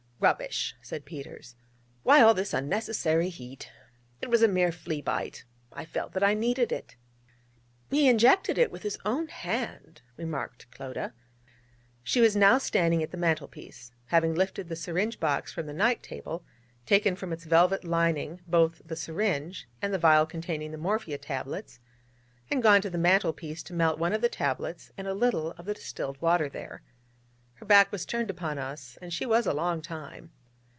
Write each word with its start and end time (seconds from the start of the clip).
'Rubbish,' 0.23 0.75
said 0.83 1.03
Peters: 1.03 1.55
'why 2.03 2.21
all 2.21 2.35
this 2.35 2.53
unnecessary 2.53 3.29
heat? 3.29 3.71
It 4.21 4.29
was 4.29 4.43
a 4.43 4.47
mere 4.47 4.71
flea 4.71 5.01
bite. 5.01 5.45
I 5.73 5.83
felt 5.83 6.13
that 6.13 6.21
I 6.21 6.35
needed 6.35 6.71
it.' 6.71 6.95
'He 7.89 8.07
injected 8.07 8.59
it 8.59 8.71
with 8.71 8.83
his 8.83 8.99
own 9.03 9.29
hand...' 9.29 10.03
remarked 10.17 10.69
Clodagh. 10.69 11.13
She 12.03 12.21
was 12.21 12.35
now 12.35 12.59
standing 12.59 13.01
at 13.01 13.09
the 13.09 13.17
mantel 13.17 13.47
piece, 13.47 13.93
having 14.09 14.35
lifted 14.35 14.69
the 14.69 14.75
syringe 14.75 15.19
box 15.19 15.51
from 15.51 15.65
the 15.65 15.73
night 15.73 16.03
table, 16.03 16.45
taken 16.85 17.15
from 17.15 17.33
its 17.33 17.45
velvet 17.45 17.83
lining 17.83 18.41
both 18.45 18.79
the 18.85 18.95
syringe 18.95 19.67
and 19.81 19.91
the 19.91 19.97
vial 19.97 20.27
containing 20.27 20.69
the 20.69 20.77
morphia 20.77 21.17
tablets, 21.17 21.79
and 22.51 22.61
gone 22.61 22.81
to 22.81 22.91
the 22.91 22.97
mantel 22.99 23.33
piece 23.33 23.63
to 23.63 23.73
melt 23.73 23.97
one 23.97 24.13
of 24.13 24.21
the 24.21 24.29
tablets 24.29 24.91
in 24.99 25.07
a 25.07 25.15
little 25.15 25.49
of 25.53 25.65
the 25.65 25.73
distilled 25.73 26.21
water 26.21 26.47
there. 26.47 26.83
Her 27.61 27.65
back 27.67 27.91
was 27.91 28.07
turned 28.07 28.31
upon 28.31 28.57
us, 28.57 28.97
and 29.03 29.13
she 29.13 29.23
was 29.23 29.45
a 29.45 29.53
long 29.53 29.83
time. 29.83 30.31